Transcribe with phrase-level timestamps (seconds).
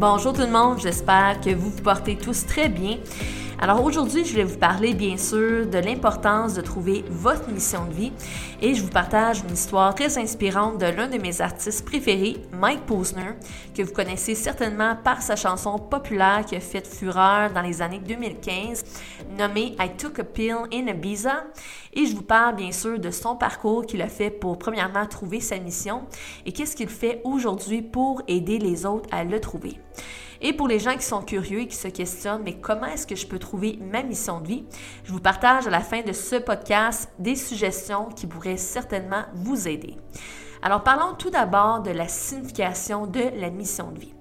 [0.00, 2.96] Bonjour tout le monde, j'espère que vous vous portez tous très bien.
[3.62, 7.92] Alors aujourd'hui, je vais vous parler bien sûr de l'importance de trouver votre mission de
[7.92, 8.12] vie
[8.62, 12.86] et je vous partage une histoire très inspirante de l'un de mes artistes préférés, Mike
[12.86, 13.34] Posner,
[13.76, 18.00] que vous connaissez certainement par sa chanson populaire qui a fait fureur dans les années
[18.02, 18.82] 2015,
[19.38, 21.44] nommée I Took a Pill in Ibiza.
[21.92, 25.40] Et je vous parle bien sûr de son parcours qu'il a fait pour premièrement trouver
[25.40, 26.04] sa mission
[26.46, 29.76] et qu'est-ce qu'il fait aujourd'hui pour aider les autres à le trouver.
[30.42, 33.16] Et pour les gens qui sont curieux et qui se questionnent, mais comment est-ce que
[33.16, 34.64] je peux trouver ma mission de vie?
[35.04, 39.68] Je vous partage à la fin de ce podcast des suggestions qui pourraient certainement vous
[39.68, 39.96] aider.
[40.62, 44.14] Alors parlons tout d'abord de la signification de la mission de vie.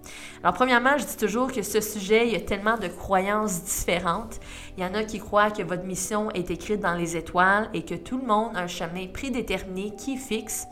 [0.43, 4.39] Alors, premièrement, je dis toujours que ce sujet, il y a tellement de croyances différentes.
[4.77, 7.83] Il y en a qui croient que votre mission est écrite dans les étoiles et
[7.83, 10.65] que tout le monde a un chemin prédéterminé qui fixe.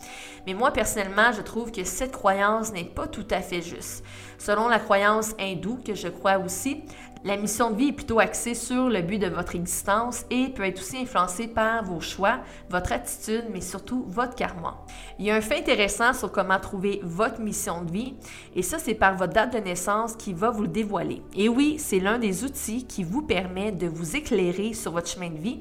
[0.46, 4.04] Mais moi, personnellement, je trouve que cette croyance n'est pas tout à fait juste.
[4.38, 6.84] Selon la croyance hindoue, que je crois aussi,
[7.24, 10.64] la mission de vie est plutôt axée sur le but de votre existence et peut
[10.64, 14.86] être aussi influencée par vos choix, votre attitude, mais surtout votre karma.
[15.20, 18.16] Il y a un fait intéressant sur comment trouver votre mission de vie
[18.56, 21.22] et ça, c'est par votre date de naissance qui va vous le dévoiler.
[21.36, 25.30] Et oui, c'est l'un des outils qui vous permet de vous éclairer sur votre chemin
[25.30, 25.60] de vie.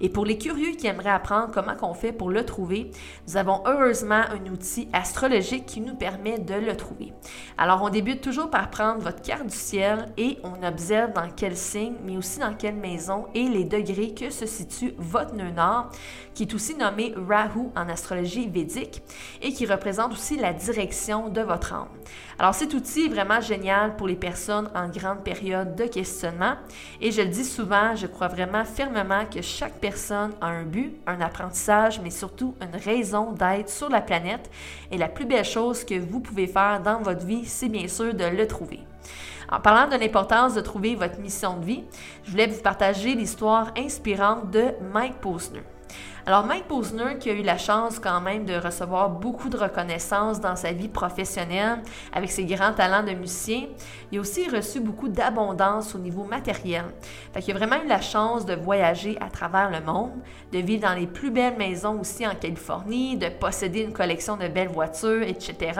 [0.00, 2.90] Et pour les curieux qui aimeraient apprendre comment on fait pour le trouver,
[3.28, 7.12] nous avons heureusement un outil astrologique qui nous permet de le trouver.
[7.56, 11.56] Alors, on débute toujours par prendre votre carte du ciel et on observe dans quel
[11.56, 15.90] signe, mais aussi dans quelle maison et les degrés que se situe votre nœud nord,
[16.34, 19.02] qui est aussi nommé Rahu en astrologie védique
[19.42, 21.88] et qui représente aussi la direction de votre âme.
[22.38, 26.54] Alors cet outil est vraiment génial pour les personnes en grande période de questionnement
[27.00, 30.94] et je le dis souvent, je crois vraiment fermement que chaque personne a un but,
[31.06, 34.50] un apprentissage, mais surtout une raison d'être sur la planète
[34.90, 38.14] et la plus belle chose que vous pouvez faire dans votre vie, c'est bien sûr
[38.14, 38.80] de le trouver.
[39.50, 41.84] En parlant de l'importance de trouver votre mission de vie,
[42.24, 45.62] je voulais vous partager l'histoire inspirante de Mike Posner.
[46.26, 50.40] Alors Mike Posner, qui a eu la chance quand même de recevoir beaucoup de reconnaissance
[50.40, 51.82] dans sa vie professionnelle
[52.14, 53.64] avec ses grands talents de musicien,
[54.10, 56.86] il a aussi reçu beaucoup d'abondance au niveau matériel.
[57.34, 60.12] Fait qu'il a vraiment eu la chance de voyager à travers le monde,
[60.50, 64.48] de vivre dans les plus belles maisons aussi en Californie, de posséder une collection de
[64.48, 65.78] belles voitures, etc.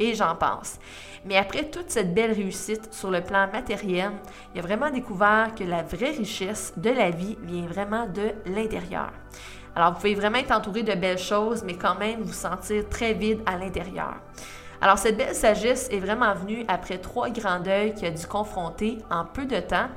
[0.00, 0.80] Et j'en pense.
[1.24, 4.10] Mais après toute cette belle réussite sur le plan matériel,
[4.54, 9.12] il a vraiment découvert que la vraie richesse de la vie vient vraiment de l'intérieur.
[9.76, 13.12] Alors, vous pouvez vraiment être entouré de belles choses, mais quand même vous sentir très
[13.12, 14.14] vide à l'intérieur.
[14.80, 18.98] Alors, cette belle sagesse est vraiment venue après trois grands deuils qu'il a dû confronter
[19.10, 19.88] en peu de temps,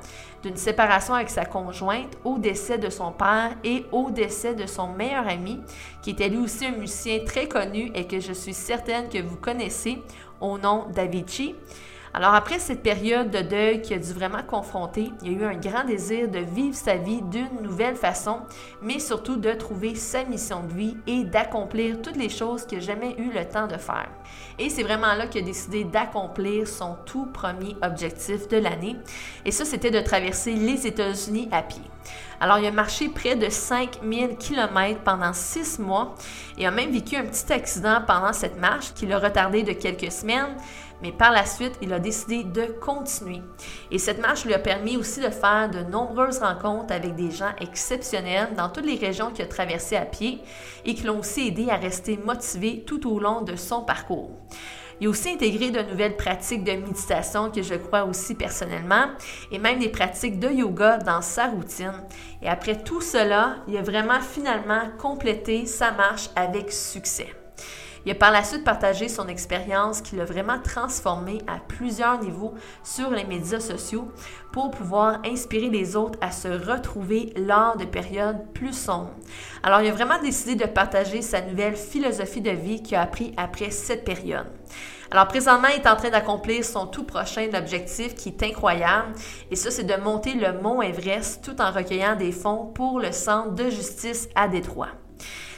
[0.42, 4.88] d'une séparation avec sa conjointe, au décès de son père et au décès de son
[4.88, 5.60] meilleur ami,
[6.02, 9.36] qui était lui aussi un musicien très connu et que je suis certaine que vous
[9.36, 9.98] connaissez
[10.40, 11.54] au nom d'Avicii.
[12.18, 15.44] Alors après cette période de deuil qui a dû vraiment confronter, il y a eu
[15.44, 18.40] un grand désir de vivre sa vie d'une nouvelle façon,
[18.82, 22.84] mais surtout de trouver sa mission de vie et d'accomplir toutes les choses qu'il n'a
[22.84, 24.08] jamais eu le temps de faire.
[24.58, 28.96] Et c'est vraiment là qu'il a décidé d'accomplir son tout premier objectif de l'année.
[29.44, 31.82] Et ça, c'était de traverser les États-Unis à pied.
[32.40, 36.14] Alors, il a marché près de 5000 km pendant six mois
[36.56, 40.12] et a même vécu un petit accident pendant cette marche qui l'a retardé de quelques
[40.12, 40.56] semaines.
[41.02, 43.40] Mais par la suite, il a décidé de continuer.
[43.90, 47.52] Et cette marche lui a permis aussi de faire de nombreuses rencontres avec des gens
[47.60, 50.40] exceptionnels dans toutes les régions qu'il a traversées à pied
[50.84, 54.30] et qui l'ont aussi aidé à rester motivé tout au long de son parcours.
[55.00, 59.06] Il a aussi intégré de nouvelles pratiques de méditation que je crois aussi personnellement
[59.52, 62.02] et même des pratiques de yoga dans sa routine.
[62.42, 67.37] Et après tout cela, il a vraiment finalement complété sa marche avec succès.
[68.08, 72.54] Il a par la suite partagé son expérience qui l'a vraiment transformé à plusieurs niveaux
[72.82, 74.08] sur les médias sociaux
[74.50, 79.12] pour pouvoir inspirer les autres à se retrouver lors de périodes plus sombres.
[79.62, 83.34] Alors, il a vraiment décidé de partager sa nouvelle philosophie de vie qu'il a appris
[83.36, 84.46] après cette période.
[85.10, 89.12] Alors présentement, il est en train d'accomplir son tout prochain objectif qui est incroyable.
[89.50, 93.12] Et ça, c'est de monter le mont Everest tout en recueillant des fonds pour le
[93.12, 94.92] Centre de justice à Détroit.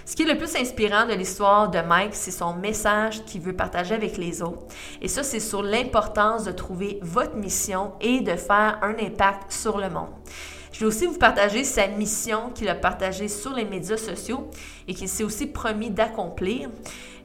[0.05, 3.55] Ce qui est le plus inspirant de l'histoire de Mike, c'est son message qu'il veut
[3.55, 4.67] partager avec les autres.
[5.00, 9.79] Et ça, c'est sur l'importance de trouver votre mission et de faire un impact sur
[9.79, 10.11] le monde.
[10.73, 14.49] Je vais aussi vous partager sa mission qu'il a partagée sur les médias sociaux
[14.88, 16.70] et qu'il s'est aussi promis d'accomplir.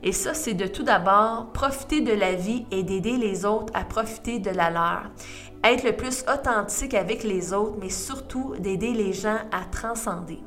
[0.04, 3.86] Et ça, c'est de tout d'abord profiter de la vie et d'aider les autres à
[3.86, 5.04] profiter de la leur.
[5.64, 10.40] Être le plus authentique avec les autres, mais surtout d'aider les gens à transcender.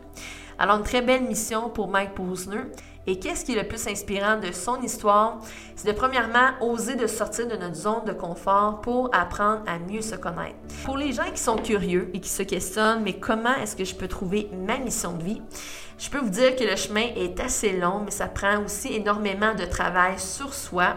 [0.58, 2.62] Alors, une très belle mission pour Mike Posner.
[3.06, 5.38] Et qu'est-ce qui est le plus inspirant de son histoire?
[5.76, 10.02] C'est de premièrement oser de sortir de notre zone de confort pour apprendre à mieux
[10.02, 10.56] se connaître.
[10.84, 13.94] Pour les gens qui sont curieux et qui se questionnent, mais comment est-ce que je
[13.94, 15.42] peux trouver ma mission de vie?
[15.96, 19.54] Je peux vous dire que le chemin est assez long, mais ça prend aussi énormément
[19.54, 20.94] de travail sur soi.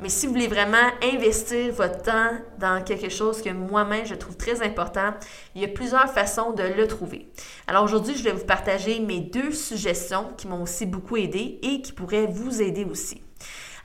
[0.00, 4.36] Mais si vous voulez vraiment investir votre temps dans quelque chose que moi-même je trouve
[4.36, 5.14] très important,
[5.54, 7.28] il y a plusieurs façons de le trouver.
[7.66, 11.80] Alors aujourd'hui, je vais vous partager mes deux suggestions qui m'ont aussi beaucoup aidé et
[11.80, 13.22] qui pourraient vous aider aussi.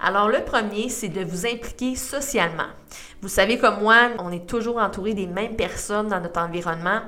[0.03, 2.69] Alors le premier, c'est de vous impliquer socialement.
[3.21, 7.01] Vous savez comme moi, on est toujours entouré des mêmes personnes dans notre environnement,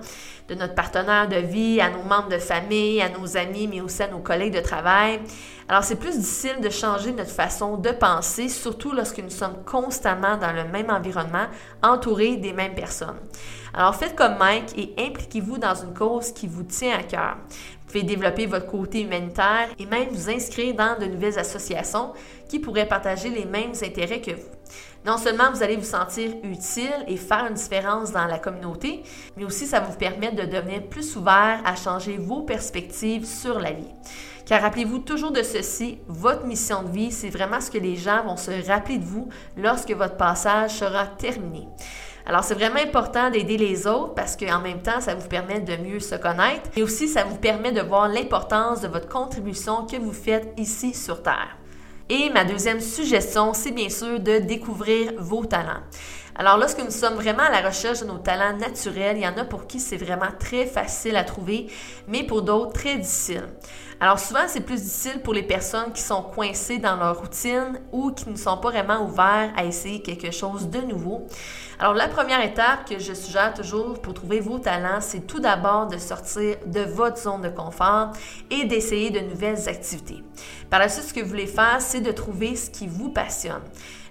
[0.47, 4.03] de notre partenaire de vie, à nos membres de famille, à nos amis, mais aussi
[4.03, 5.19] à nos collègues de travail.
[5.69, 10.37] Alors c'est plus difficile de changer notre façon de penser, surtout lorsque nous sommes constamment
[10.37, 11.45] dans le même environnement,
[11.81, 13.19] entourés des mêmes personnes.
[13.73, 17.37] Alors faites comme Mike et impliquez-vous dans une cause qui vous tient à cœur.
[17.49, 22.13] Vous pouvez développer votre côté humanitaire et même vous inscrire dans de nouvelles associations
[22.49, 24.62] qui pourraient partager les mêmes intérêts que vous.
[25.05, 29.03] Non seulement vous allez vous sentir utile et faire une différence dans la communauté,
[29.35, 33.71] mais aussi ça vous permet de devenir plus ouvert à changer vos perspectives sur la
[33.71, 33.91] vie.
[34.45, 38.23] Car rappelez-vous toujours de ceci, votre mission de vie, c'est vraiment ce que les gens
[38.23, 41.67] vont se rappeler de vous lorsque votre passage sera terminé.
[42.25, 45.75] Alors, c'est vraiment important d'aider les autres parce qu'en même temps, ça vous permet de
[45.75, 49.97] mieux se connaître et aussi ça vous permet de voir l'importance de votre contribution que
[49.97, 51.57] vous faites ici sur Terre.
[52.15, 55.81] Et ma deuxième suggestion, c'est bien sûr de découvrir vos talents.
[56.35, 59.37] Alors lorsque nous sommes vraiment à la recherche de nos talents naturels, il y en
[59.37, 61.67] a pour qui c'est vraiment très facile à trouver,
[62.07, 63.43] mais pour d'autres très difficile.
[63.99, 68.11] Alors souvent, c'est plus difficile pour les personnes qui sont coincées dans leur routine ou
[68.11, 71.27] qui ne sont pas vraiment ouverts à essayer quelque chose de nouveau.
[71.79, 75.87] Alors la première étape que je suggère toujours pour trouver vos talents, c'est tout d'abord
[75.87, 78.11] de sortir de votre zone de confort
[78.49, 80.23] et d'essayer de nouvelles activités.
[80.69, 83.61] Par la suite, ce que vous voulez faire, c'est de trouver ce qui vous passionne.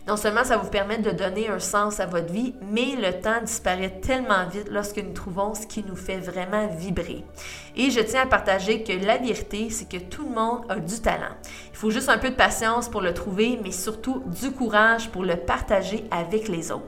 [0.08, 3.40] Non seulement ça vous permet de donner un sens à votre vie, mais le temps
[3.40, 7.25] disparaît tellement vite lorsque nous trouvons ce qui nous fait vraiment vibrer.
[7.76, 11.00] Et je tiens à partager que la vérité, c'est que tout le monde a du
[11.00, 11.37] talent.
[11.70, 15.22] Il faut juste un peu de patience pour le trouver, mais surtout du courage pour
[15.22, 16.84] le partager avec les autres.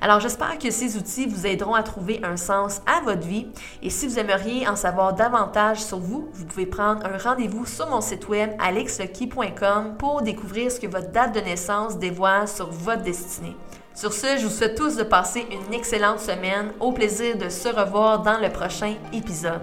[0.00, 3.46] Alors j'espère que ces outils vous aideront à trouver un sens à votre vie
[3.82, 7.88] et si vous aimeriez en savoir davantage sur vous, vous pouvez prendre un rendez-vous sur
[7.88, 13.02] mon site web alexlucky.com pour découvrir ce que votre date de naissance dévoile sur votre
[13.02, 13.56] destinée.
[13.94, 16.72] Sur ce, je vous souhaite tous de passer une excellente semaine.
[16.80, 19.62] Au plaisir de se revoir dans le prochain épisode.